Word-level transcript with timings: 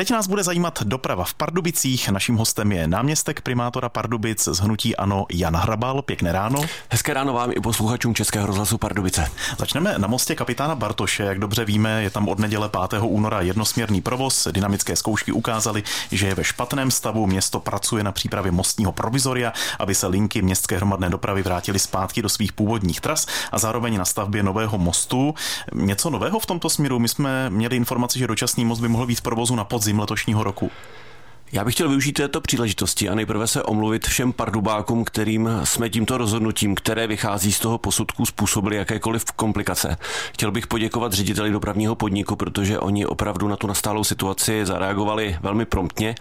Teď 0.00 0.10
nás 0.10 0.26
bude 0.26 0.42
zajímat 0.42 0.82
doprava 0.82 1.24
v 1.24 1.34
Pardubicích. 1.34 2.08
Naším 2.08 2.36
hostem 2.36 2.72
je 2.72 2.88
náměstek 2.88 3.40
primátora 3.40 3.88
Pardubic 3.88 4.48
z 4.52 4.58
hnutí 4.58 4.96
Ano 4.96 5.26
Jan 5.32 5.56
Hrabal. 5.56 6.02
Pěkné 6.02 6.32
ráno. 6.32 6.62
Hezké 6.90 7.14
ráno 7.14 7.32
vám 7.32 7.50
i 7.52 7.60
posluchačům 7.60 8.14
Českého 8.14 8.46
rozhlasu 8.46 8.78
Pardubice. 8.78 9.30
Začneme 9.58 9.94
na 9.98 10.08
mostě 10.08 10.34
kapitána 10.34 10.74
Bartoše. 10.74 11.22
Jak 11.22 11.38
dobře 11.38 11.64
víme, 11.64 12.02
je 12.02 12.10
tam 12.10 12.28
od 12.28 12.38
neděle 12.38 12.70
5. 12.88 13.02
února 13.02 13.40
jednosměrný 13.40 14.00
provoz. 14.00 14.48
Dynamické 14.50 14.96
zkoušky 14.96 15.32
ukázaly, 15.32 15.82
že 16.12 16.26
je 16.26 16.34
ve 16.34 16.44
špatném 16.44 16.90
stavu. 16.90 17.26
Město 17.26 17.60
pracuje 17.60 18.04
na 18.04 18.12
přípravě 18.12 18.52
mostního 18.52 18.92
provizoria, 18.92 19.52
aby 19.78 19.94
se 19.94 20.06
linky 20.06 20.42
městské 20.42 20.76
hromadné 20.76 21.10
dopravy 21.10 21.42
vrátily 21.42 21.78
zpátky 21.78 22.22
do 22.22 22.28
svých 22.28 22.52
původních 22.52 23.00
tras 23.00 23.26
a 23.52 23.58
zároveň 23.58 23.98
na 23.98 24.04
stavbě 24.04 24.42
nového 24.42 24.78
mostu. 24.78 25.34
Něco 25.74 26.10
nového 26.10 26.38
v 26.38 26.46
tomto 26.46 26.70
směru. 26.70 26.98
My 26.98 27.08
jsme 27.08 27.50
měli 27.50 27.76
informaci, 27.76 28.18
že 28.18 28.26
dočasný 28.26 28.64
most 28.64 28.80
by 28.80 28.88
mohl 28.88 29.06
být 29.06 29.18
v 29.18 29.22
provozu 29.22 29.56
na 29.56 29.64
podzim 29.64 29.89
letošního 29.98 30.44
roku. 30.44 30.70
Já 31.52 31.64
bych 31.64 31.74
chtěl 31.74 31.88
využít 31.88 32.12
této 32.12 32.40
příležitosti 32.40 33.08
a 33.08 33.14
nejprve 33.14 33.46
se 33.46 33.62
omluvit 33.62 34.06
všem 34.06 34.32
pardubákům, 34.32 35.04
kterým 35.04 35.50
jsme 35.64 35.90
tímto 35.90 36.18
rozhodnutím, 36.18 36.74
které 36.74 37.06
vychází 37.06 37.52
z 37.52 37.58
toho 37.58 37.78
posudku, 37.78 38.26
způsobili 38.26 38.76
jakékoliv 38.76 39.24
komplikace. 39.24 39.96
Chtěl 40.32 40.50
bych 40.50 40.66
poděkovat 40.66 41.12
řediteli 41.12 41.50
dopravního 41.50 41.94
podniku, 41.94 42.36
protože 42.36 42.78
oni 42.78 43.06
opravdu 43.06 43.48
na 43.48 43.56
tu 43.56 43.66
nastálou 43.66 44.04
situaci 44.04 44.66
zareagovali 44.66 45.36
velmi 45.40 45.64
promptně. 45.64 46.14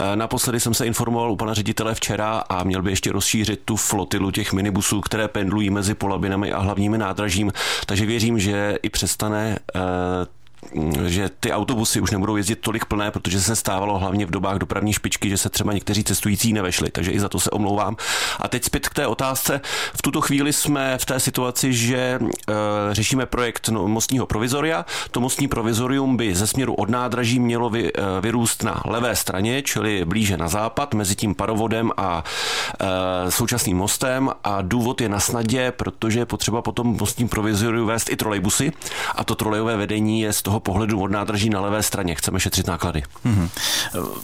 E, 0.00 0.16
naposledy 0.16 0.60
jsem 0.60 0.74
se 0.74 0.86
informoval 0.86 1.32
u 1.32 1.36
pana 1.36 1.54
ředitele 1.54 1.94
včera 1.94 2.44
a 2.48 2.64
měl 2.64 2.82
by 2.82 2.90
ještě 2.90 3.12
rozšířit 3.12 3.60
tu 3.64 3.76
flotilu 3.76 4.30
těch 4.30 4.52
minibusů, 4.52 5.00
které 5.00 5.28
pendlují 5.28 5.70
mezi 5.70 5.94
Polabinami 5.94 6.52
a 6.52 6.58
hlavními 6.58 6.98
nádražím, 6.98 7.52
takže 7.86 8.06
věřím, 8.06 8.38
že 8.38 8.78
i 8.82 8.90
přestane 8.90 9.58
e, 9.74 9.80
že 11.06 11.30
ty 11.40 11.52
autobusy 11.52 12.00
už 12.00 12.10
nebudou 12.10 12.36
jezdit 12.36 12.56
tolik 12.56 12.84
plné, 12.84 13.10
protože 13.10 13.40
se 13.40 13.56
stávalo 13.56 13.98
hlavně 13.98 14.26
v 14.26 14.30
dobách 14.30 14.56
dopravní 14.56 14.92
špičky, 14.92 15.28
že 15.28 15.36
se 15.36 15.50
třeba 15.50 15.72
někteří 15.72 16.04
cestující 16.04 16.52
nevešli, 16.52 16.90
takže 16.90 17.10
i 17.10 17.20
za 17.20 17.28
to 17.28 17.40
se 17.40 17.50
omlouvám. 17.50 17.96
A 18.40 18.48
teď 18.48 18.64
zpět 18.64 18.88
k 18.88 18.94
té 18.94 19.06
otázce. 19.06 19.60
V 19.94 20.02
tuto 20.02 20.20
chvíli 20.20 20.52
jsme 20.52 20.98
v 20.98 21.06
té 21.06 21.20
situaci, 21.20 21.72
že 21.72 21.96
e, 21.96 22.20
řešíme 22.90 23.26
projekt 23.26 23.68
no, 23.68 23.88
mostního 23.88 24.26
provizoria. 24.26 24.84
To 25.10 25.20
mostní 25.20 25.48
provizorium 25.48 26.16
by 26.16 26.34
ze 26.34 26.46
směru 26.46 26.74
od 26.74 26.90
nádraží 26.90 27.40
mělo 27.40 27.70
vy, 27.70 27.92
e, 27.92 28.20
vyrůst 28.20 28.62
na 28.62 28.82
levé 28.86 29.16
straně, 29.16 29.62
čili 29.62 30.04
blíže 30.04 30.36
na 30.36 30.48
západ, 30.48 30.94
mezi 30.94 31.16
tím 31.16 31.34
parovodem 31.34 31.90
a 31.96 32.24
e, 32.80 33.30
současným 33.30 33.76
mostem. 33.76 34.30
A 34.44 34.62
důvod 34.62 35.00
je 35.00 35.08
na 35.08 35.20
snadě, 35.20 35.72
protože 35.76 36.18
je 36.18 36.26
potřeba 36.26 36.62
potom 36.62 36.96
mostním 37.00 37.28
provizoriu 37.28 37.86
vést 37.86 38.10
i 38.10 38.16
trolejbusy 38.16 38.72
a 39.14 39.24
to 39.24 39.34
trolejové 39.34 39.76
vedení 39.76 40.20
je 40.20 40.32
z 40.32 40.42
toho 40.42 40.60
pohledu 40.60 40.91
od 40.98 41.10
nádraží 41.10 41.50
na 41.50 41.60
levé 41.60 41.82
straně. 41.82 42.14
Chceme 42.14 42.40
šetřit 42.40 42.66
náklady. 42.66 43.02
Mm-hmm. 43.26 43.48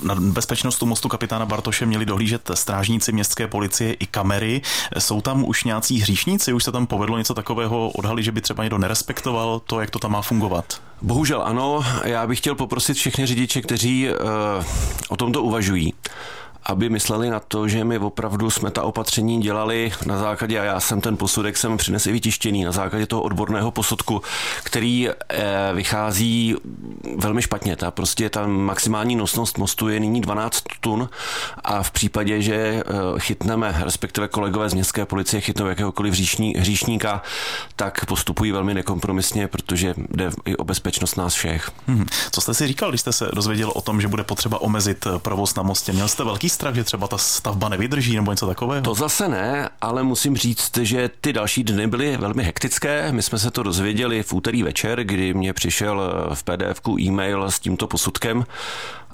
Na 0.02 0.14
bezpečnost 0.14 0.83
mostu 0.83 1.08
kapitána 1.08 1.47
Bartoše 1.47 1.86
měli 1.86 2.06
dohlížet 2.06 2.50
strážníci 2.55 3.12
městské 3.12 3.47
policie 3.47 3.92
i 3.92 4.06
kamery. 4.06 4.62
Jsou 4.98 5.20
tam 5.20 5.44
už 5.44 5.64
nějací 5.64 6.00
hříšníci? 6.00 6.52
Už 6.52 6.64
se 6.64 6.72
tam 6.72 6.86
povedlo 6.86 7.19
něco 7.19 7.34
takového 7.34 7.88
odhalit, 7.91 8.25
že 8.25 8.33
by 8.33 8.41
třeba 8.41 8.62
někdo 8.62 8.78
nerespektoval 8.78 9.60
to, 9.60 9.80
jak 9.80 9.91
to 9.91 9.98
tam 9.98 10.12
má 10.12 10.22
fungovat? 10.22 10.80
Bohužel 11.02 11.42
ano. 11.42 11.84
Já 12.05 12.27
bych 12.27 12.38
chtěl 12.38 12.55
poprosit 12.55 12.97
všechny 12.97 13.27
řidiče, 13.27 13.62
kteří 13.62 14.08
uh, 14.08 14.64
o 15.08 15.16
tomto 15.16 15.42
uvažují, 15.42 15.94
aby 16.62 16.89
mysleli 16.89 17.31
na 17.31 17.41
to, 17.41 17.69
že 17.69 17.84
my 17.84 17.98
opravdu 17.98 18.51
jsme 18.51 18.70
ta 18.70 18.83
opatření 18.83 19.41
dělali 19.41 19.92
na 20.06 20.19
základě, 20.19 20.61
a 20.61 20.65
já 20.65 20.81
jsem 20.81 21.00
ten 21.00 21.17
posudek 21.17 21.56
jsem 21.56 21.77
přinesl 21.77 22.12
vytištěný, 22.12 22.65
na 22.65 22.73
základě 22.73 23.06
toho 23.06 23.23
odborného 23.23 23.70
posudku, 23.70 24.23
který 24.65 25.09
eh, 25.09 25.15
vychází 25.75 26.56
velmi 27.17 27.42
špatně. 27.42 27.77
Ta 27.77 27.91
prostě 27.91 28.31
ta 28.31 28.47
maximální 28.47 29.17
nosnost 29.17 29.59
mostu 29.59 29.89
je 29.89 30.00
nyní 30.00 30.20
12 30.20 30.65
tun 30.81 31.09
a 31.65 31.83
v 31.83 31.91
případě, 31.91 32.42
že 32.42 32.55
eh, 32.55 32.83
chytneme, 33.19 33.81
respektive 33.81 34.28
kolegové 34.28 34.70
z 34.70 34.75
městské 34.75 35.06
policie 35.06 35.41
chytnou 35.41 35.67
jakéhokoliv 35.67 36.12
hříšní, 36.12 36.55
hříšníka, 36.56 37.22
tak 37.77 38.05
postupují 38.06 38.53
velmi 38.53 38.75
nekompromisně, 38.75 39.49
protože 39.49 39.94
jde 40.11 40.31
i 40.44 40.56
o 40.56 40.65
bezpečnost 40.65 41.16
nás 41.16 41.34
všech. 41.34 41.71
Hmm. 41.87 42.06
Co 42.31 42.41
jste 42.41 42.55
si 42.55 42.66
říkal, 42.66 42.88
když 42.88 43.00
jste 43.00 43.12
se 43.12 43.31
dozvěděl 43.32 43.72
o 43.75 43.81
tom, 43.81 44.00
že 44.00 44.09
bude 44.09 44.25
potřeba 44.25 44.61
omezit 44.61 45.06
provoz 45.19 45.55
na 45.55 45.62
mostě? 45.62 45.93
Měl 45.93 46.09
jste 46.09 46.25
velký 46.25 46.47
strach, 46.48 46.75
že 46.75 46.84
třeba 46.84 47.09
ta 47.09 47.19
stavba 47.19 47.69
nevydrží 47.69 48.16
nebo 48.16 48.31
něco 48.31 48.47
takového? 48.47 48.82
To 48.82 48.94
zase 48.94 49.28
ne, 49.28 49.69
ale 49.81 50.03
musím 50.03 50.36
říct, 50.36 50.76
že 50.76 51.10
ty 51.20 51.32
další 51.32 51.64
dny 51.64 51.86
byly 51.86 52.16
velmi 52.16 52.42
hektické. 52.42 53.12
My 53.12 53.22
jsme 53.22 53.38
se 53.38 53.50
to 53.50 53.62
dozvěděli 53.62 54.22
v 54.22 54.32
úterý 54.32 54.62
večer, 54.62 55.04
kdy 55.04 55.34
mě 55.34 55.53
přišel 55.53 56.12
v 56.34 56.44
pdf 56.44 56.88
e-mail 57.00 57.50
s 57.50 57.60
tímto 57.60 57.87
posudkem 57.87 58.44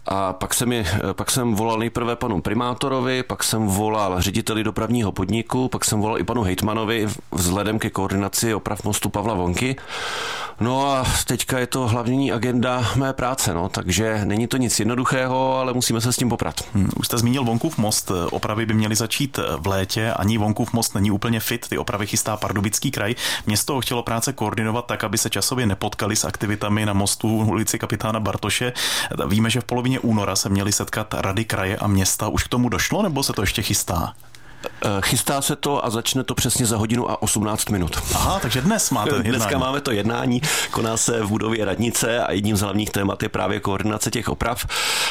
a 0.06 0.32
pak 0.32 0.54
jsem, 0.54 0.72
je, 0.72 0.84
pak 1.12 1.30
jsem 1.30 1.54
volal 1.54 1.78
nejprve 1.78 2.16
panu 2.16 2.40
primátorovi, 2.40 3.22
pak 3.22 3.44
jsem 3.44 3.66
volal 3.66 4.20
řediteli 4.20 4.64
dopravního 4.64 5.12
podniku, 5.12 5.68
pak 5.68 5.84
jsem 5.84 6.00
volal 6.00 6.18
i 6.18 6.24
panu 6.24 6.42
hejtmanovi 6.42 7.08
vzhledem 7.32 7.78
ke 7.78 7.90
koordinaci 7.90 8.54
oprav 8.54 8.84
mostu 8.84 9.08
Pavla 9.08 9.34
Vonky. 9.34 9.76
No 10.60 10.86
a 10.86 11.04
teďka 11.26 11.58
je 11.58 11.66
to 11.66 11.88
hlavní 11.88 12.32
agenda 12.32 12.86
mé 12.96 13.12
práce, 13.12 13.54
no, 13.54 13.68
takže 13.68 14.20
není 14.24 14.46
to 14.46 14.56
nic 14.56 14.78
jednoduchého, 14.78 15.58
ale 15.58 15.72
musíme 15.72 16.00
se 16.00 16.12
s 16.12 16.16
tím 16.16 16.28
poprat. 16.28 16.60
Hmm, 16.74 16.90
už 16.96 17.06
jste 17.06 17.18
zmínil 17.18 17.44
Vonkův 17.44 17.78
most, 17.78 18.10
opravy 18.30 18.66
by 18.66 18.74
měly 18.74 18.94
začít 18.94 19.38
v 19.58 19.66
létě, 19.66 20.12
ani 20.12 20.38
Vonkův 20.38 20.72
most 20.72 20.94
není 20.94 21.10
úplně 21.10 21.40
fit, 21.40 21.68
ty 21.68 21.78
opravy 21.78 22.06
chystá 22.06 22.36
Pardubický 22.36 22.90
kraj. 22.90 23.14
Město 23.46 23.80
chtělo 23.80 24.02
práce 24.02 24.32
koordinovat 24.32 24.86
tak, 24.86 25.04
aby 25.04 25.18
se 25.18 25.30
časově 25.30 25.66
nepotkali 25.66 26.16
s 26.16 26.24
aktivitami 26.24 26.86
na 26.86 26.92
mostu 26.92 27.28
ulici 27.28 27.78
kapitána 27.78 28.20
Bartoše. 28.20 28.72
Víme, 29.26 29.50
že 29.50 29.60
v 29.60 29.64
polovině 29.64 29.93
února 29.98 30.36
se 30.36 30.48
měly 30.48 30.72
setkat 30.72 31.14
rady 31.14 31.44
kraje 31.44 31.76
a 31.76 31.86
města. 31.86 32.28
Už 32.28 32.44
k 32.44 32.48
tomu 32.48 32.68
došlo, 32.68 33.02
nebo 33.02 33.22
se 33.22 33.32
to 33.32 33.42
ještě 33.42 33.62
chystá? 33.62 34.14
Eh, 34.84 35.00
chystá 35.02 35.42
se 35.42 35.56
to 35.56 35.84
a 35.84 35.90
začne 35.90 36.24
to 36.24 36.34
přesně 36.34 36.66
za 36.66 36.76
hodinu 36.76 37.10
a 37.10 37.22
18 37.22 37.70
minut. 37.70 37.98
Aha, 38.14 38.38
takže 38.40 38.60
dnes 38.60 38.90
máte 38.90 39.10
jednání. 39.10 39.30
Dneska 39.30 39.58
máme 39.58 39.80
to 39.80 39.90
jednání, 39.90 40.40
koná 40.70 40.96
se 40.96 41.20
v 41.20 41.28
budově 41.28 41.64
radnice 41.64 42.24
a 42.24 42.32
jedním 42.32 42.56
z 42.56 42.60
hlavních 42.60 42.90
témat 42.90 43.22
je 43.22 43.28
právě 43.28 43.60
koordinace 43.60 44.10
těch 44.10 44.28
oprav. 44.28 44.66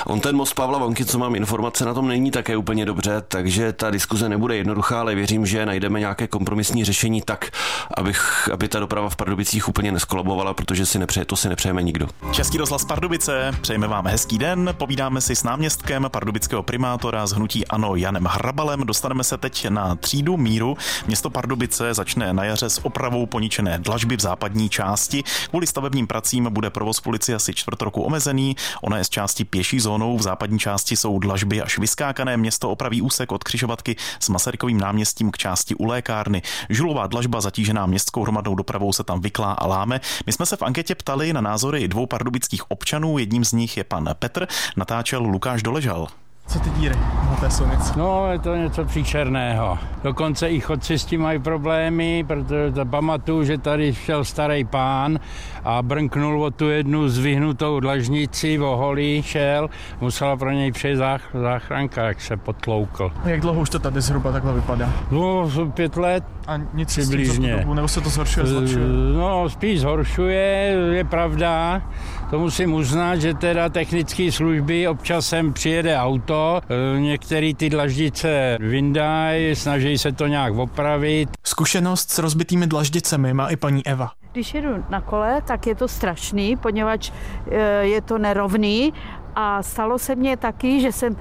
On 0.06 0.20
ten 0.20 0.36
most 0.36 0.54
Pavla 0.54 0.80
Vonky, 0.80 1.06
co 1.06 1.20
mám 1.20 1.36
informace, 1.36 1.86
na 1.86 1.94
tom 1.94 2.08
není 2.08 2.32
také 2.32 2.58
úplně 2.58 2.86
dobře, 2.86 3.24
takže 3.28 3.74
ta 3.74 3.92
diskuze 3.92 4.30
nebude 4.30 4.56
jednoduchá, 4.56 5.00
ale 5.00 5.16
věřím, 5.16 5.46
že 5.46 5.66
najdeme 5.66 6.00
nějaké 6.00 6.28
kompromisní 6.28 6.86
řešení 6.86 7.22
tak, 7.22 7.52
abych, 7.98 8.50
aby 8.54 8.68
ta 8.68 8.80
doprava 8.80 9.10
v 9.10 9.16
Pardubicích 9.16 9.70
úplně 9.70 9.92
neskolabovala, 9.92 10.54
protože 10.54 10.86
si 10.86 11.00
nepřeje, 11.00 11.26
to 11.26 11.36
si 11.36 11.50
nepřejeme 11.50 11.84
nikdo. 11.84 12.08
Český 12.32 12.58
rozhlas 12.58 12.86
Pardubice, 12.86 13.52
přejeme 13.62 13.88
vám 13.88 14.08
hezký 14.08 14.38
den, 14.38 14.70
povídáme 14.78 15.22
si 15.22 15.36
s 15.36 15.44
náměstkem 15.44 16.08
pardubického 16.12 16.64
primátora 16.64 17.28
z 17.28 17.32
hnutí 17.32 17.68
Ano 17.68 17.96
Janem 17.96 18.26
Hrabalem, 18.26 18.80
dostaneme 18.80 19.24
se 19.24 19.38
teď 19.38 19.63
na 19.70 19.96
třídu 19.96 20.38
míru. 20.38 20.78
Město 21.08 21.30
Pardubice 21.30 21.94
začne 21.94 22.34
na 22.34 22.44
jaře 22.44 22.70
s 22.70 22.86
opravou 22.86 23.26
poničené 23.26 23.80
dlažby 23.80 24.18
v 24.18 24.22
západní 24.22 24.70
části. 24.70 25.24
Kvůli 25.50 25.68
stavebním 25.68 26.08
pracím 26.08 26.48
bude 26.52 26.70
provoz 26.70 27.00
policie 27.00 27.36
asi 27.36 27.54
čtvrt 27.54 27.82
roku 27.82 28.02
omezený. 28.02 28.56
Ona 28.82 28.98
je 28.98 29.04
z 29.04 29.10
části 29.10 29.46
pěší 29.46 29.80
zónou, 29.80 30.18
v 30.18 30.22
západní 30.22 30.60
části 30.60 30.96
jsou 30.96 31.20
dlažby 31.20 31.62
až 31.62 31.78
vyskákané. 31.78 32.38
Město 32.38 32.70
opraví 32.70 33.02
úsek 33.02 33.32
od 33.32 33.44
křižovatky 33.44 33.96
s 34.20 34.30
Masarykovým 34.30 34.78
náměstím 34.78 35.32
k 35.32 35.38
části 35.38 35.76
u 35.76 35.86
lékárny. 35.86 36.42
Žulová 36.70 37.08
dlažba 37.08 37.42
zatížená 37.42 37.86
městskou 37.86 38.24
hromadnou 38.24 38.56
dopravou 38.56 38.94
se 38.94 39.04
tam 39.04 39.22
vyklá 39.22 39.52
a 39.52 39.68
láme. 39.68 40.02
My 40.26 40.34
jsme 40.34 40.46
se 40.46 40.56
v 40.56 40.62
anketě 40.62 40.96
ptali 40.96 41.34
na 41.34 41.42
názory 41.42 41.88
dvou 41.88 42.06
pardubických 42.06 42.72
občanů. 42.72 43.18
Jedním 43.18 43.46
z 43.46 43.52
nich 43.52 43.78
je 43.78 43.84
pan 43.84 44.10
Petr, 44.20 44.48
natáčel 44.78 45.24
Lukáš 45.24 45.64
Doležal. 45.64 46.23
Co 46.48 46.60
ty 46.60 46.70
díry 46.70 46.96
na 47.30 47.36
té 47.36 47.50
silnici? 47.50 47.94
No, 47.98 48.32
je 48.32 48.40
to 48.40 48.56
něco 48.56 48.86
příčerného. 48.86 49.78
Dokonce 50.04 50.50
i 50.50 50.60
chodci 50.60 51.00
s 51.00 51.06
tím 51.06 51.22
mají 51.22 51.40
problémy, 51.40 52.24
protože 52.28 52.72
to 52.72 52.86
pamatuju, 52.86 53.44
že 53.44 53.58
tady 53.58 53.94
šel 53.94 54.24
starý 54.24 54.64
pán 54.64 55.20
a 55.64 55.82
brnknul 55.82 56.44
o 56.44 56.52
tu 56.52 56.70
jednu 56.70 57.10
zvyhnutou 57.10 57.80
dlažnici, 57.80 58.60
o 58.60 58.76
holí 58.78 59.22
šel, 59.24 59.70
musela 60.02 60.38
pro 60.38 60.52
něj 60.52 60.72
přejít 60.72 61.00
záchranka, 61.34 62.04
jak 62.04 62.22
se 62.22 62.38
potloukl. 62.38 63.12
A 63.24 63.30
jak 63.30 63.42
dlouho 63.42 63.62
už 63.62 63.70
to 63.70 63.80
tady 63.80 64.02
zhruba 64.02 64.32
takhle 64.32 64.54
vypadá? 64.54 64.90
No, 65.12 65.50
pět 65.74 65.98
let. 65.98 66.24
A 66.48 66.58
nic 66.74 66.90
přibližně. 66.90 67.58
Dobu, 67.58 67.74
nebo 67.74 67.88
se 67.88 68.02
to 68.02 68.10
zhoršuje, 68.10 68.46
zlepšuje? 68.46 68.86
No, 69.18 69.50
spíš 69.50 69.82
zhoršuje, 69.82 70.76
je 70.92 71.04
pravda. 71.04 71.82
To 72.30 72.40
musím 72.40 72.74
uznat, 72.74 73.16
že 73.16 73.34
teda 73.34 73.70
technické 73.70 74.32
služby 74.32 74.88
občas 74.88 75.28
sem 75.28 75.54
přijede 75.54 75.98
auto, 75.98 76.62
e, 76.96 77.00
některé 77.00 77.54
ty 77.54 77.70
dlaždice 77.70 78.58
vyndají, 78.60 79.56
snaží 79.56 79.98
se 79.98 80.12
to 80.12 80.28
nějak 80.28 80.54
opravit. 80.54 81.30
Zkušenost 81.44 82.12
s 82.12 82.20
rozbitými 82.20 82.68
dlaždicemi 82.68 83.34
má 83.34 83.48
i 83.48 83.56
paní 83.56 83.88
Eva. 83.88 84.12
Když 84.32 84.54
jedu 84.54 84.70
na 84.90 85.02
kole, 85.02 85.42
tak 85.42 85.68
je 85.68 85.76
to 85.76 85.88
strašný, 85.88 86.56
poněvadž 86.56 87.12
e, 87.52 87.58
je 87.86 88.02
to 88.02 88.18
nerovný 88.18 88.94
a 89.36 89.64
stalo 89.64 90.00
se 90.00 90.16
mně 90.16 90.38
taky, 90.38 90.82
že 90.82 90.92
jsem 90.92 91.16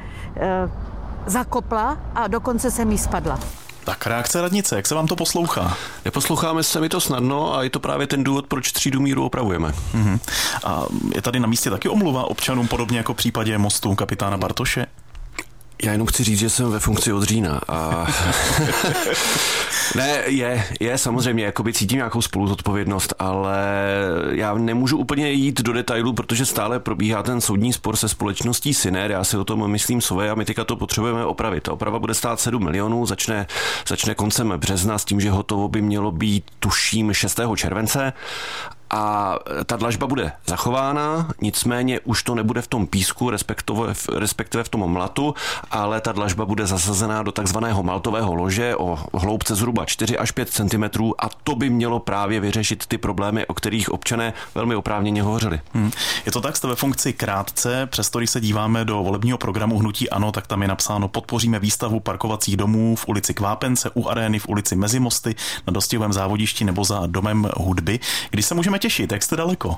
zakopla 1.26 1.98
a 2.14 2.28
dokonce 2.28 2.70
jsem 2.70 2.92
jí 2.92 2.98
spadla. 2.98 3.61
Tak 3.84 4.06
reakce 4.06 4.40
radnice, 4.40 4.76
jak 4.76 4.86
se 4.86 4.94
vám 4.94 5.06
to 5.06 5.16
poslouchá? 5.16 5.76
Neposloucháme 6.04 6.62
se 6.62 6.80
mi 6.80 6.88
to 6.88 7.00
snadno 7.00 7.56
a 7.56 7.62
je 7.62 7.70
to 7.70 7.80
právě 7.80 8.06
ten 8.06 8.24
důvod, 8.24 8.46
proč 8.46 8.72
třídu 8.72 9.00
míru 9.00 9.26
opravujeme. 9.26 9.68
Uh-huh. 9.94 10.18
A 10.64 10.82
je 11.14 11.22
tady 11.22 11.40
na 11.40 11.46
místě 11.46 11.70
taky 11.70 11.88
omluva 11.88 12.30
občanům, 12.30 12.68
podobně 12.68 12.98
jako 12.98 13.14
v 13.14 13.16
případě 13.16 13.58
mostu 13.58 13.94
kapitána 13.94 14.36
Bartoše? 14.36 14.86
Já 15.82 15.92
jenom 15.92 16.06
chci 16.06 16.24
říct, 16.24 16.38
že 16.38 16.50
jsem 16.50 16.70
ve 16.70 16.78
funkci 16.78 17.12
od 17.12 17.22
října 17.22 17.60
a 17.68 18.06
ne, 19.96 20.22
je, 20.26 20.64
je 20.80 20.98
samozřejmě, 20.98 21.44
jakoby 21.44 21.72
cítím 21.72 21.96
nějakou 21.96 22.22
spoluzodpovědnost, 22.22 23.14
ale 23.18 23.56
já 24.30 24.54
nemůžu 24.54 24.96
úplně 24.96 25.30
jít 25.30 25.60
do 25.60 25.72
detailů, 25.72 26.12
protože 26.12 26.46
stále 26.46 26.80
probíhá 26.80 27.22
ten 27.22 27.40
soudní 27.40 27.72
spor 27.72 27.96
se 27.96 28.08
společností 28.08 28.74
Syner, 28.74 29.10
já 29.10 29.24
si 29.24 29.36
o 29.36 29.44
tom 29.44 29.70
myslím 29.70 30.00
sové 30.00 30.30
a 30.30 30.34
my 30.34 30.44
teďka 30.44 30.64
to 30.64 30.76
potřebujeme 30.76 31.24
opravit. 31.24 31.62
Ta 31.62 31.72
oprava 31.72 31.98
bude 31.98 32.14
stát 32.14 32.40
7 32.40 32.64
milionů, 32.64 33.06
začne, 33.06 33.46
začne 33.88 34.14
koncem 34.14 34.54
března 34.56 34.98
s 34.98 35.04
tím, 35.04 35.20
že 35.20 35.30
hotovo 35.30 35.68
by 35.68 35.82
mělo 35.82 36.12
být 36.12 36.44
tuším 36.58 37.12
6. 37.12 37.40
července 37.56 38.12
a 38.92 39.34
ta 39.66 39.76
dlažba 39.76 40.06
bude 40.06 40.32
zachována, 40.46 41.28
nicméně 41.40 42.00
už 42.00 42.22
to 42.22 42.34
nebude 42.34 42.62
v 42.62 42.66
tom 42.66 42.86
písku, 42.86 43.30
respektive, 43.30 43.94
respektive 44.16 44.64
v 44.64 44.68
tom 44.68 44.92
mlatu, 44.92 45.34
ale 45.70 46.00
ta 46.00 46.12
dlažba 46.12 46.44
bude 46.44 46.66
zasazená 46.66 47.22
do 47.22 47.32
takzvaného 47.32 47.82
maltového 47.82 48.34
lože 48.34 48.76
o 48.76 48.98
hloubce 49.14 49.54
zhruba 49.54 49.84
4 49.84 50.18
až 50.18 50.30
5 50.30 50.48
cm 50.48 50.84
a 51.18 51.28
to 51.44 51.54
by 51.54 51.70
mělo 51.70 52.00
právě 52.00 52.40
vyřešit 52.40 52.86
ty 52.86 52.98
problémy, 52.98 53.46
o 53.46 53.54
kterých 53.54 53.90
občané 53.90 54.32
velmi 54.54 54.74
oprávněně 54.74 55.22
hovořili. 55.22 55.60
Hmm. 55.74 55.90
Je 56.26 56.32
to 56.32 56.40
tak, 56.40 56.56
jste 56.56 56.68
ve 56.68 56.76
funkci 56.76 57.12
krátce, 57.12 57.86
přesto 57.86 58.18
když 58.18 58.30
se 58.30 58.40
díváme 58.40 58.84
do 58.84 59.02
volebního 59.02 59.38
programu 59.38 59.78
Hnutí 59.78 60.10
Ano, 60.10 60.32
tak 60.32 60.46
tam 60.46 60.62
je 60.62 60.68
napsáno 60.68 61.08
podpoříme 61.08 61.58
výstavu 61.58 62.00
parkovacích 62.00 62.56
domů 62.56 62.96
v 62.96 63.08
ulici 63.08 63.34
Kvápence, 63.34 63.90
u 63.94 64.08
arény 64.08 64.38
v 64.38 64.48
ulici 64.48 64.76
Mezimosty, 64.76 65.34
na 65.66 65.72
dostihovém 65.72 66.12
závodišti 66.12 66.64
nebo 66.64 66.84
za 66.84 67.02
domem 67.06 67.48
hudby. 67.56 68.00
Když 68.30 68.46
se 68.46 68.54
můžeme 68.54 68.78
těšit, 68.82 69.12
jak 69.12 69.22
jste 69.22 69.36
daleko? 69.36 69.76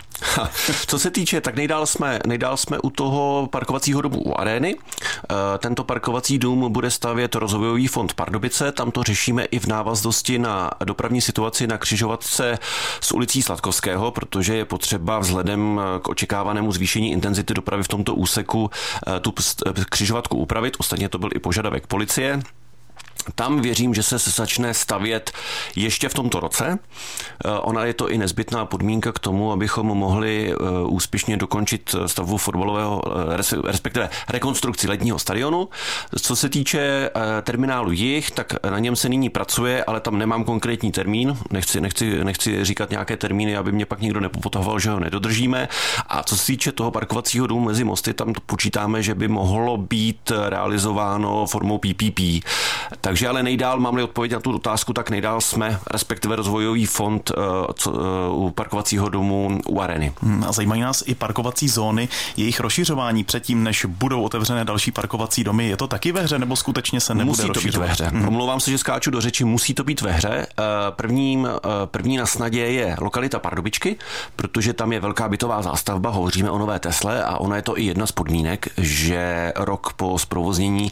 Co 0.87 0.99
se 0.99 1.11
týče, 1.11 1.41
tak 1.41 1.57
nejdál 1.57 1.87
jsme, 1.87 2.19
nejdál 2.27 2.57
jsme 2.57 2.79
u 2.79 2.91
toho 2.91 3.49
parkovacího 3.53 4.01
domu 4.01 4.23
u 4.23 4.41
arény. 4.41 4.75
E, 4.75 5.59
tento 5.59 5.85
parkovací 5.85 6.39
dům 6.39 6.73
bude 6.73 6.91
stavět 6.91 7.35
rozvojový 7.35 7.87
fond 7.87 8.13
Pardubice, 8.13 8.73
tam 8.73 8.91
to 8.91 9.03
řešíme 9.03 9.45
i 9.45 9.59
v 9.59 9.67
návaznosti 9.67 10.39
na 10.39 10.71
dopravní 10.85 11.21
situaci 11.21 11.67
na 11.67 11.79
křižovatce 11.79 12.59
s 13.01 13.13
ulicí 13.13 13.43
Sladkovského, 13.43 14.11
protože 14.11 14.57
je 14.57 14.65
potřeba 14.65 15.19
vzhledem 15.19 15.81
k 16.03 16.09
očekávanému 16.09 16.73
zvýšení 16.73 17.13
intenzity 17.13 17.55
dopravy 17.55 17.83
v 17.83 17.89
tomto 17.89 18.15
úseku 18.15 18.71
e, 19.17 19.21
tu 19.21 19.35
křižovatku 19.91 20.37
upravit. 20.37 20.77
Ostatně 20.79 21.09
to 21.09 21.19
byl 21.19 21.31
i 21.35 21.39
požadavek 21.39 21.87
policie. 21.87 22.43
Tam 23.35 23.61
věřím, 23.61 23.95
že 23.95 24.03
se 24.03 24.19
začne 24.19 24.75
stavět 24.75 25.33
ještě 25.77 26.09
v 26.09 26.15
tomto 26.15 26.41
roce. 26.41 26.79
Eh, 27.45 27.51
ona 27.51 27.85
je 27.85 27.95
to 27.95 28.11
i 28.11 28.19
nezbytná 28.19 28.67
podmínka 28.67 29.13
k 29.13 29.19
tomu, 29.19 29.53
abychom 29.53 29.87
mohli 29.87 30.53
eh, 30.53 30.57
úspěšně 30.87 31.37
dokončit 31.37 31.95
stavbu 32.07 32.37
fotbalového, 32.37 33.03
eh, 33.07 33.37
respektive 33.65 34.11
rekonstrukci 34.29 34.89
ledního 34.89 35.19
stadionu. 35.19 35.69
Co 36.21 36.37
se 36.37 36.49
týče 36.49 37.11
terminálu 37.43 37.93
jich, 37.93 38.31
tak 38.31 38.55
na 38.71 38.79
něm 38.79 38.97
se 38.97 39.09
nyní 39.09 39.31
pracuje, 39.31 39.85
ale 39.85 40.01
tam 40.01 40.19
nemám 40.19 40.45
konkrétní 40.45 40.93
termín. 40.93 41.39
Nechci, 41.51 41.81
nechci, 41.81 42.25
nechci 42.25 42.65
říkat 42.65 42.91
nějaké 42.91 43.17
termíny, 43.17 43.57
aby 43.57 43.73
mě 43.73 43.87
pak 43.87 44.01
nikdo 44.01 44.21
nepopotahoval, 44.21 44.81
že 44.81 44.91
ho 44.91 45.01
nedodržíme. 45.01 45.69
A 46.09 46.23
co 46.23 46.37
se 46.37 46.47
týče 46.47 46.73
toho 46.73 46.91
parkovacího 46.91 47.47
domu 47.47 47.61
mezi 47.61 47.85
mosty, 47.85 48.15
tam 48.15 48.33
počítáme, 48.47 49.03
že 49.03 49.15
by 49.15 49.29
mohlo 49.29 49.77
být 49.77 50.33
realizováno 50.49 51.47
formou 51.47 51.79
PPP. 51.79 52.21
Tak 53.01 53.14
takže 53.15 53.29
ale 53.29 53.43
nejdál, 53.43 53.81
mám-li 53.81 54.03
odpověď 54.03 54.33
na 54.33 54.41
tu 54.41 54.55
otázku, 54.55 54.93
tak 54.93 55.11
nejdál 55.11 55.41
jsme, 55.41 55.79
respektive 55.91 56.37
rozvojový 56.37 56.87
fond 56.87 57.33
uh, 57.87 58.47
u 58.47 58.51
parkovacího 58.51 59.09
domu 59.09 59.61
u 59.67 59.81
Areny. 59.81 60.13
Hmm, 60.23 60.45
a 60.45 60.53
zajímají 60.53 60.81
nás 60.81 61.03
i 61.07 61.15
parkovací 61.15 61.69
zóny, 61.69 62.09
jejich 62.37 62.61
rozšiřování 62.61 63.25
předtím, 63.25 63.63
než 63.63 63.85
budou 63.85 64.23
otevřené 64.23 64.65
další 64.65 64.91
parkovací 64.91 65.45
domy. 65.45 65.69
Je 65.69 65.77
to 65.77 65.87
taky 65.87 66.13
ve 66.13 66.21
hře, 66.21 66.39
nebo 66.39 66.57
skutečně 66.57 67.01
se 67.01 67.15
nebude 67.15 67.43
Musí 67.43 67.51
to 67.53 67.61
být 67.61 67.77
ve 67.77 67.87
hře. 67.87 68.05
Hmm. 68.05 68.29
Omlouvám 68.29 68.61
se, 68.61 68.71
že 68.71 68.79
skáču 68.79 69.11
do 69.11 69.21
řeči, 69.21 69.45
musí 69.45 69.75
to 69.75 69.85
být 69.85 70.01
ve 70.01 70.13
hře. 70.13 70.47
Eh, 70.59 70.65
prvním, 70.91 71.49
první 71.85 72.17
na 72.17 72.27
snadě 72.27 72.61
je 72.61 72.97
lokalita 73.01 73.39
Pardubičky, 73.39 73.97
protože 74.37 74.73
tam 74.73 74.93
je 74.93 75.01
velká 75.01 75.29
bytová 75.29 75.63
zástavba, 75.63 76.11
hovoříme 76.11 76.51
o 76.51 76.59
nové 76.59 76.79
Tesle 76.79 77.25
a 77.25 77.37
ona 77.37 77.57
je 77.57 77.63
to 77.63 77.79
i 77.79 77.85
jedna 77.85 78.07
z 78.07 78.13
podmínek, 78.13 78.69
že 78.79 79.53
rok 79.57 79.93
po 79.93 80.19
zprovoznění 80.19 80.91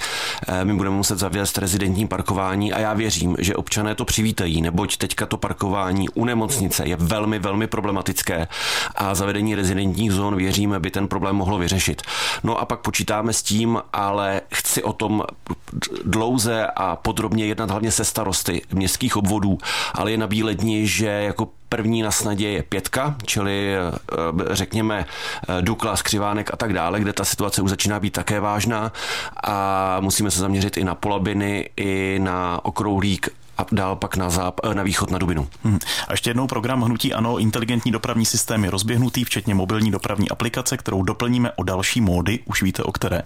my 0.64 0.74
budeme 0.74 0.96
muset 0.96 1.18
zavést 1.18 1.58
rezidentní 1.58 2.08
parkování 2.12 2.72
a 2.72 2.78
já 2.78 2.92
věřím, 2.94 3.36
že 3.38 3.56
občané 3.56 3.94
to 3.94 4.04
přivítají, 4.04 4.62
neboť 4.62 4.96
teďka 4.96 5.26
to 5.26 5.36
parkování 5.36 6.08
u 6.08 6.24
nemocnice 6.24 6.88
je 6.88 6.96
velmi, 6.96 7.38
velmi 7.38 7.66
problematické 7.66 8.48
a 8.94 9.14
zavedení 9.14 9.54
rezidentních 9.54 10.12
zón 10.12 10.36
věříme, 10.36 10.80
by 10.80 10.90
ten 10.90 11.08
problém 11.08 11.36
mohlo 11.36 11.58
vyřešit. 11.58 12.02
No 12.44 12.58
a 12.58 12.64
pak 12.64 12.80
počítáme 12.80 13.32
s 13.32 13.42
tím, 13.42 13.80
ale 13.92 14.40
chci 14.54 14.82
o 14.82 14.92
tom 14.92 15.22
dlouze 16.04 16.66
a 16.66 16.96
podrobně 16.96 17.46
jednat 17.46 17.70
hlavně 17.70 17.90
se 17.90 18.04
starosty 18.04 18.62
městských 18.72 19.16
obvodů, 19.16 19.58
ale 19.94 20.10
je 20.10 20.16
na 20.16 20.26
bílé 20.26 20.54
dni, 20.54 20.86
že 20.86 21.06
jako 21.06 21.48
První 21.72 22.02
na 22.02 22.10
snadě 22.10 22.48
je 22.48 22.62
pětka, 22.62 23.14
čili 23.24 23.74
eh, 23.74 23.80
řekněme 24.50 25.04
eh, 25.48 25.62
Dukla, 25.62 25.96
Skřivánek 25.96 26.50
a 26.54 26.56
tak 26.56 26.72
dále, 26.72 27.00
kde 27.00 27.12
ta 27.12 27.24
situace 27.24 27.62
už 27.62 27.70
začíná 27.70 28.00
být 28.00 28.10
také 28.10 28.40
vážná 28.40 28.92
a 29.44 29.96
musíme 30.00 30.30
se 30.30 30.38
zaměřit 30.38 30.76
i 30.76 30.84
na 30.84 30.94
Polabiny, 30.94 31.70
i 31.76 32.18
na 32.22 32.64
Okrouhlík 32.64 33.28
a 33.58 33.66
dál 33.72 33.96
pak 33.96 34.16
na, 34.16 34.28
záp- 34.28 34.70
eh, 34.70 34.74
na 34.74 34.82
východ 34.82 35.10
na 35.10 35.18
Dubinu. 35.18 35.48
Hmm. 35.64 35.78
A 36.08 36.12
ještě 36.12 36.30
jednou 36.30 36.46
program 36.46 36.82
Hnutí 36.82 37.14
Ano, 37.14 37.38
inteligentní 37.38 37.92
dopravní 37.92 38.24
systém 38.24 38.64
je 38.64 38.70
rozběhnutý, 38.70 39.24
včetně 39.24 39.54
mobilní 39.54 39.90
dopravní 39.90 40.30
aplikace, 40.30 40.76
kterou 40.76 41.02
doplníme 41.02 41.52
o 41.52 41.62
další 41.62 42.00
módy, 42.00 42.38
už 42.44 42.62
víte 42.62 42.82
o 42.82 42.92
které. 42.92 43.22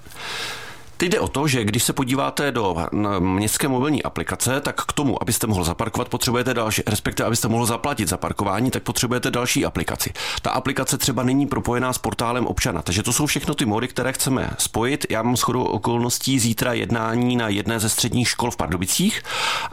Teď 0.98 1.08
jde 1.10 1.20
o 1.20 1.28
to, 1.28 1.48
že 1.48 1.64
když 1.64 1.82
se 1.82 1.93
podíváte 1.93 2.52
do 2.52 2.76
městské 3.19 3.69
mobilní 3.69 4.02
aplikace, 4.02 4.60
tak 4.60 4.84
k 4.84 4.93
tomu, 4.93 5.22
abyste 5.22 5.46
mohl 5.46 5.64
zaparkovat, 5.64 6.08
potřebujete 6.08 6.54
další, 6.54 6.82
respektive 6.87 7.26
abyste 7.26 7.48
mohl 7.48 7.66
zaplatit 7.66 8.08
za 8.08 8.16
parkování, 8.16 8.70
tak 8.70 8.82
potřebujete 8.82 9.31
další 9.31 9.64
aplikaci. 9.64 10.12
Ta 10.43 10.50
aplikace 10.50 10.98
třeba 10.98 11.22
není 11.22 11.46
propojená 11.46 11.93
s 11.93 11.98
portálem 11.98 12.46
občana, 12.46 12.82
takže 12.82 13.02
to 13.02 13.12
jsou 13.12 13.26
všechno 13.26 13.54
ty 13.54 13.64
mody, 13.64 13.88
které 13.88 14.12
chceme 14.12 14.50
spojit. 14.58 15.06
Já 15.10 15.22
mám 15.22 15.37
shodou 15.37 15.62
okolností 15.64 16.38
zítra 16.38 16.72
jednání 16.72 17.37
na 17.37 17.48
jedné 17.48 17.81
ze 17.81 17.88
středních 17.88 18.28
škol 18.28 18.50
v 18.50 18.56
Pardubicích 18.56 19.22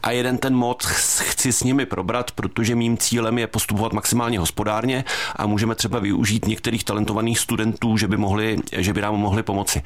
a 0.03 0.11
jeden 0.11 0.37
ten 0.37 0.55
mod 0.55 0.83
chci 0.83 1.53
s 1.53 1.63
nimi 1.63 1.85
probrat, 1.85 2.31
protože 2.31 2.75
mým 2.75 2.97
cílem 2.97 3.37
je 3.37 3.47
postupovat 3.47 3.93
maximálně 3.93 4.39
hospodárně 4.39 5.03
a 5.35 5.47
můžeme 5.47 5.75
třeba 5.75 5.99
využít 5.99 6.47
některých 6.47 6.83
talentovaných 6.83 7.39
studentů, 7.39 7.97
že 7.97 8.07
by, 8.07 8.17
mohli, 8.17 8.57
že 8.77 8.93
by 8.93 9.01
nám 9.01 9.15
mohli 9.15 9.43
pomoci. 9.43 9.81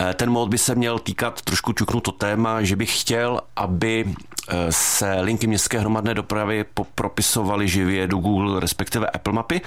Eh, 0.00 0.14
ten 0.14 0.30
mod 0.30 0.48
by 0.48 0.58
se 0.58 0.74
měl 0.74 0.98
týkat, 0.98 1.42
trošku 1.42 1.72
čuknu 1.72 2.00
to 2.00 2.12
téma, 2.12 2.62
že 2.62 2.76
bych 2.76 3.00
chtěl, 3.00 3.40
aby 3.56 4.04
eh, 4.48 4.54
se 4.70 5.20
linky 5.20 5.46
městské 5.46 5.78
hromadné 5.78 6.14
dopravy 6.14 6.64
propisovaly 6.94 7.68
živě 7.68 8.06
do 8.06 8.16
Google, 8.16 8.60
respektive 8.60 9.06
Apple 9.06 9.32
mapy. 9.32 9.60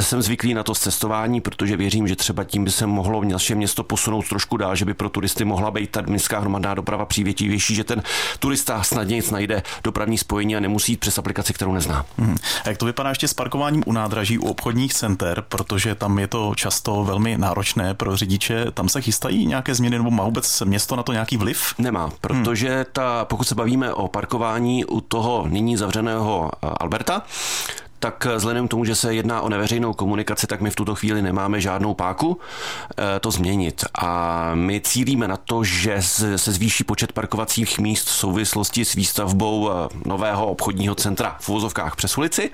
Jsem 0.00 0.22
zvyklý 0.22 0.54
na 0.54 0.62
to 0.62 0.74
cestování, 0.74 1.40
protože 1.40 1.76
věřím, 1.76 2.08
že 2.08 2.16
třeba 2.16 2.44
tím 2.44 2.64
by 2.64 2.70
se 2.70 2.86
mohlo 2.86 3.24
naše 3.24 3.54
město 3.54 3.82
posunout 3.84 4.28
trošku 4.28 4.56
dál, 4.56 4.76
že 4.76 4.84
by 4.84 4.94
pro 4.94 5.08
turisty 5.08 5.44
mohla 5.44 5.70
být 5.70 5.90
ta 5.90 6.02
městská 6.02 6.40
hromadná 6.40 6.74
doprava 6.74 7.04
přívětivější, 7.04 7.74
že 7.74 7.84
ten 7.84 8.02
turista 8.38 8.82
snadněji 8.82 9.22
najde 9.32 9.62
dopravní 9.84 10.18
spojení 10.18 10.56
a 10.56 10.60
nemusí 10.60 10.92
jít 10.92 11.00
přes 11.00 11.18
aplikaci, 11.18 11.52
kterou 11.52 11.72
nezná. 11.72 12.06
Hmm. 12.18 12.36
A 12.64 12.68
jak 12.68 12.78
to 12.78 12.86
vypadá 12.86 13.08
ještě 13.08 13.28
s 13.28 13.34
parkováním 13.34 13.82
u 13.86 13.92
nádraží, 13.92 14.38
u 14.38 14.48
obchodních 14.48 14.94
center, 14.94 15.44
protože 15.48 15.94
tam 15.94 16.18
je 16.18 16.26
to 16.26 16.54
často 16.54 17.04
velmi 17.04 17.38
náročné 17.38 17.94
pro 17.94 18.16
řidiče. 18.16 18.66
Tam 18.74 18.88
se 18.88 19.00
chystají 19.00 19.46
nějaké 19.46 19.74
změny 19.74 19.98
nebo 19.98 20.10
má 20.10 20.24
vůbec 20.24 20.60
město 20.60 20.96
na 20.96 21.02
to 21.02 21.12
nějaký 21.12 21.36
vliv? 21.36 21.74
Nemá, 21.78 22.10
protože 22.20 22.86
ta, 22.92 23.24
pokud 23.24 23.44
se 23.44 23.54
bavíme 23.54 23.94
o 23.94 24.08
parkování 24.08 24.84
u 24.84 25.00
toho 25.00 25.46
nyní 25.48 25.76
zavřeného 25.76 26.50
eh, 26.54 26.66
Alberta, 26.80 27.22
tak 28.02 28.24
vzhledem 28.24 28.68
k 28.68 28.70
tomu, 28.70 28.84
že 28.84 28.94
se 28.94 29.14
jedná 29.14 29.40
o 29.40 29.48
neveřejnou 29.48 29.92
komunikaci, 29.92 30.46
tak 30.46 30.60
my 30.60 30.70
v 30.70 30.76
tuto 30.76 30.94
chvíli 30.94 31.22
nemáme 31.22 31.60
žádnou 31.60 31.94
páku 31.94 32.40
eh, 32.98 33.20
to 33.20 33.30
změnit. 33.30 33.84
A 33.98 34.50
my 34.54 34.80
cílíme 34.80 35.28
na 35.28 35.36
to, 35.36 35.64
že 35.64 35.96
se 36.36 36.52
zvýší 36.52 36.84
počet 36.84 37.12
parkovacích 37.12 37.78
míst 37.78 38.06
v 38.06 38.10
souvislosti 38.10 38.84
s 38.84 38.94
výstavbou 38.94 39.70
eh, 39.70 39.88
nového 40.06 40.46
obchodního 40.46 40.94
centra 40.94 41.36
v 41.40 41.48
úvozovkách 41.48 41.96
přes 41.96 42.18
ulici 42.18 42.50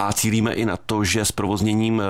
a 0.00 0.12
cílíme 0.12 0.52
i 0.52 0.64
na 0.64 0.76
to, 0.76 1.04
že 1.04 1.24
s 1.24 1.32
provozněním 1.32 2.02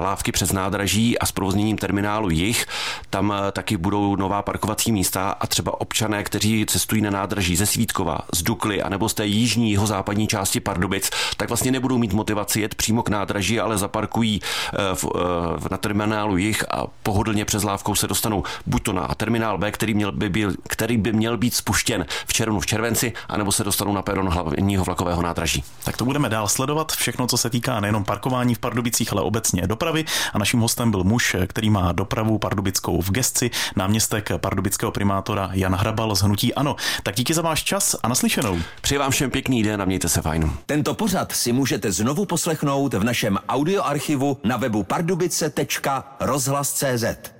lávky 0.00 0.32
přes 0.32 0.52
nádraží 0.52 1.18
a 1.18 1.26
s 1.26 1.32
provozněním 1.32 1.78
terminálu 1.78 2.30
jich, 2.30 2.66
tam 3.10 3.32
eh, 3.32 3.52
taky 3.52 3.76
budou 3.76 4.16
nová 4.16 4.42
parkovací 4.42 4.92
místa 4.92 5.30
a 5.30 5.46
třeba 5.46 5.80
občané, 5.80 6.24
kteří 6.24 6.66
cestují 6.66 7.02
na 7.02 7.10
nádraží 7.10 7.56
ze 7.56 7.66
Svítkova, 7.66 8.18
z 8.34 8.42
Dukly 8.42 8.82
anebo 8.82 9.08
z 9.08 9.14
té 9.14 9.26
jižní 9.26 9.72
jeho 9.72 9.86
západní 9.86 10.26
části 10.26 10.60
Pardubic, 10.60 11.10
tak 11.36 11.48
vlastně 11.48 11.72
nebudou 11.72 11.98
mít 11.98 12.12
motivaci 12.12 12.60
jet 12.60 12.74
přímo 12.74 13.02
k 13.02 13.08
nádraží, 13.08 13.60
ale 13.60 13.78
zaparkují 13.78 14.40
eh, 14.42 14.78
v, 14.94 15.70
na 15.70 15.76
terminálu 15.76 16.36
jich 16.36 16.64
a 16.70 16.86
pohodlně 17.02 17.44
přes 17.44 17.62
lávkou 17.62 17.94
se 17.94 18.06
dostanou 18.06 18.42
buď 18.66 18.82
to 18.82 18.92
na 18.92 19.08
terminál 19.16 19.58
B, 19.58 19.72
který, 19.72 19.94
měl 19.94 20.12
by 20.12 20.28
byl, 20.28 20.54
který 20.68 20.96
by 20.96 21.12
měl 21.12 21.36
být 21.36 21.54
spuštěn 21.54 22.06
v 22.26 22.32
červnu, 22.32 22.60
v 22.60 22.66
červenci, 22.66 23.12
anebo 23.28 23.52
se 23.52 23.64
dostanou 23.64 23.92
na 23.92 24.02
peron 24.02 24.28
hlavního 24.28 24.84
vlakového 24.84 25.22
nádraží. 25.22 25.64
Tak 25.84 25.96
to 25.96 26.04
budeme 26.04 26.28
dál 26.28 26.48
sledovat. 26.48 26.92
Všechno, 27.08 27.26
co 27.26 27.36
se 27.36 27.50
týká 27.50 27.80
nejenom 27.80 28.04
parkování 28.04 28.54
v 28.54 28.58
Pardubicích, 28.58 29.12
ale 29.12 29.22
obecně 29.22 29.66
dopravy. 29.66 30.04
A 30.32 30.38
naším 30.38 30.60
hostem 30.60 30.90
byl 30.90 31.04
muž, 31.04 31.36
který 31.46 31.70
má 31.70 31.92
dopravu 31.92 32.38
pardubickou 32.38 33.02
v 33.02 33.10
gesci, 33.10 33.50
náměstek 33.76 34.30
pardubického 34.36 34.92
primátora 34.92 35.50
Jan 35.52 35.74
Hrabal 35.74 36.14
z 36.14 36.22
Hnutí 36.22 36.54
Ano. 36.54 36.76
Tak 37.02 37.14
díky 37.14 37.34
za 37.34 37.42
váš 37.42 37.64
čas 37.64 37.96
a 38.02 38.08
naslyšenou. 38.08 38.58
Přeji 38.80 38.98
vám 38.98 39.10
všem 39.10 39.30
pěkný 39.30 39.62
den 39.62 39.82
a 39.82 39.84
mějte 39.84 40.08
se 40.08 40.22
fajn. 40.22 40.52
Tento 40.66 40.94
pořad 40.94 41.32
si 41.32 41.52
můžete 41.52 41.92
znovu 41.92 42.24
poslechnout 42.24 42.94
v 42.94 43.04
našem 43.04 43.38
audioarchivu 43.48 44.38
na 44.44 44.56
webu 44.56 44.82
pardubice.rozhlas.cz. 44.82 47.37